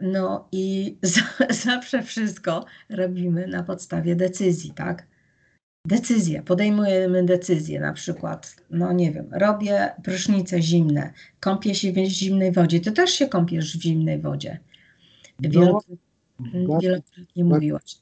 No 0.01 0.49
i 0.53 0.97
za, 1.03 1.23
zawsze 1.51 2.03
wszystko 2.03 2.65
robimy 2.91 3.47
na 3.47 3.63
podstawie 3.63 4.17
decyzji, 4.17 4.71
tak? 4.71 5.07
Decyzje, 5.87 6.43
podejmujemy 6.43 7.25
decyzje, 7.25 7.81
na 7.81 7.93
przykład, 7.93 8.57
no 8.71 8.93
nie 8.93 9.13
wiem, 9.13 9.29
robię 9.33 9.91
prysznice 10.05 10.63
zimne, 10.63 11.13
kąpię 11.41 11.75
się 11.75 11.93
w 11.93 11.97
zimnej 11.97 12.53
wodzie. 12.53 12.81
Ty 12.81 12.93
też 12.93 13.11
się 13.11 13.29
kąpiesz 13.29 13.79
w 13.79 13.83
zimnej 13.83 14.21
wodzie. 14.21 14.59
No, 15.43 15.81
Wielokrotnie, 16.53 16.69
bardzo- 16.69 16.81
wielokrotnie 16.81 17.45
mówiłaś 17.45 17.97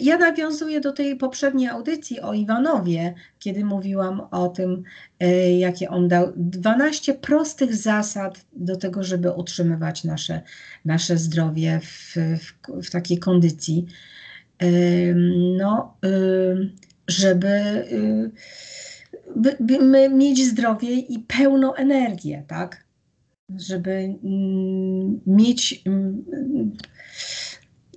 Ja 0.00 0.18
nawiązuję 0.18 0.80
do 0.80 0.92
tej 0.92 1.16
poprzedniej 1.16 1.68
audycji 1.68 2.20
o 2.20 2.34
Iwanowie, 2.34 3.14
kiedy 3.38 3.64
mówiłam 3.64 4.20
o 4.30 4.48
tym, 4.48 4.82
y, 5.22 5.52
jakie 5.52 5.88
on 5.88 6.08
dał 6.08 6.32
12 6.36 7.14
prostych 7.14 7.74
zasad 7.74 8.46
do 8.52 8.76
tego, 8.76 9.02
żeby 9.02 9.30
utrzymywać 9.30 10.04
nasze, 10.04 10.42
nasze 10.84 11.18
zdrowie 11.18 11.80
w, 11.82 12.14
w, 12.38 12.52
w 12.86 12.90
takiej 12.90 13.18
kondycji. 13.18 13.86
No, 15.58 15.96
żeby 17.08 17.84
by, 19.36 19.56
by 19.60 20.08
mieć 20.08 20.46
zdrowie 20.46 20.94
i 20.94 21.18
pełną 21.18 21.74
energię, 21.74 22.44
tak? 22.46 22.84
Żeby 23.56 23.90
mm, 23.90 25.20
mieć 25.26 25.82
mm, 25.86 26.24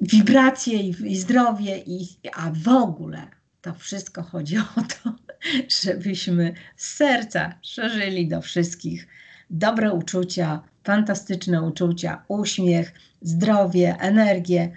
wibracje 0.02 0.80
i, 0.80 1.12
i 1.12 1.18
zdrowie, 1.18 1.78
i, 1.78 2.08
a 2.34 2.52
w 2.52 2.68
ogóle 2.68 3.28
to 3.62 3.74
wszystko 3.74 4.24
chodzi 4.24 4.58
o 4.58 4.62
to, 4.74 5.16
żebyśmy 5.84 6.54
z 6.76 6.96
serca 6.96 7.54
szerzyli 7.62 8.28
do 8.28 8.42
wszystkich 8.42 9.08
dobre 9.50 9.94
uczucia, 9.94 10.62
fantastyczne 10.84 11.62
uczucia, 11.62 12.24
uśmiech, 12.28 12.94
zdrowie, 13.22 13.98
energię, 14.00 14.72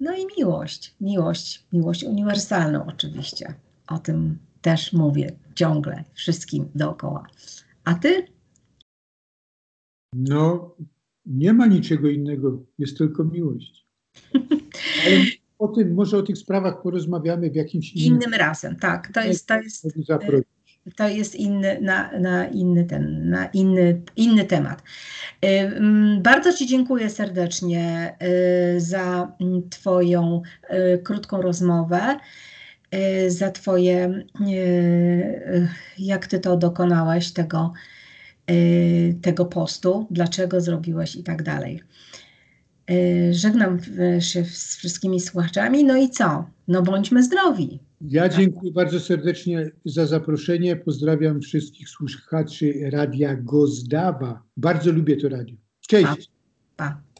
no 0.00 0.16
i 0.16 0.26
miłość, 0.38 0.94
miłość, 1.00 1.66
miłość 1.72 2.04
uniwersalną 2.04 2.86
oczywiście. 2.86 3.54
O 3.88 3.98
tym 3.98 4.38
też 4.62 4.92
mówię 4.92 5.32
ciągle 5.54 6.04
wszystkim 6.14 6.68
dookoła. 6.74 7.26
A 7.84 7.94
ty? 7.94 8.26
No, 10.14 10.74
nie 11.26 11.52
ma 11.52 11.66
niczego 11.66 12.08
innego, 12.08 12.62
jest 12.78 12.98
tylko 12.98 13.24
miłość. 13.24 13.81
Ale 15.06 15.16
o 15.58 15.68
tym, 15.68 15.94
może 15.94 16.18
o 16.18 16.22
tych 16.22 16.38
sprawach 16.38 16.82
porozmawiamy 16.82 17.50
w 17.50 17.54
jakimś 17.54 17.92
innym 17.92 18.14
Innym 18.14 18.34
razem, 18.34 18.76
tak. 18.76 19.12
To 19.14 19.20
jest, 19.20 19.46
to 19.46 19.60
jest, 19.60 19.86
zaprosić. 20.08 20.48
to 20.96 21.08
jest 21.08 21.34
inny, 21.34 21.80
na, 21.80 22.18
na 22.18 22.46
inny 22.48 22.84
ten, 22.84 23.30
na 23.30 23.46
inny, 23.46 24.02
inny 24.16 24.44
temat. 24.44 24.82
Mm, 25.40 26.22
Bardzo 26.22 26.52
Ci 26.52 26.66
dziękuję 26.66 27.10
serdecznie 27.10 28.14
y, 28.76 28.80
za 28.80 29.32
Twoją 29.70 30.42
krótką 31.04 31.42
rozmowę, 31.42 32.18
za 33.28 33.50
Twoje, 33.50 34.24
jak 35.98 36.26
Ty 36.26 36.38
to 36.40 36.56
dokonałeś, 36.56 37.32
tego, 37.32 37.72
tego 39.22 39.44
postu, 39.44 40.06
dlaczego 40.10 40.60
zrobiłeś 40.60 41.16
i 41.16 41.22
tak 41.22 41.42
dalej. 41.42 41.82
Y, 42.90 43.34
Żegnam 43.34 43.78
y, 44.16 44.20
się 44.20 44.44
z 44.44 44.76
wszystkimi 44.76 45.20
słuchaczami. 45.20 45.84
No 45.84 45.96
i 45.96 46.10
co? 46.10 46.44
No 46.68 46.82
bądźmy 46.82 47.22
zdrowi. 47.22 47.78
Ja 48.00 48.28
dziękuję 48.28 48.72
bardzo 48.72 49.00
serdecznie 49.00 49.70
za 49.84 50.06
zaproszenie. 50.06 50.76
Pozdrawiam 50.76 51.40
wszystkich 51.40 51.88
słuchaczy 51.88 52.90
Radia 52.92 53.36
Gozdawa. 53.36 54.42
Bardzo 54.56 54.92
lubię 54.92 55.16
to 55.16 55.28
radio. 55.28 55.56
Cześć. 55.88 56.30
Pa. 56.76 57.11